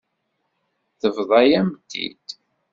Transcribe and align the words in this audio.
Tebḍa-yam-t-id. 0.99 2.27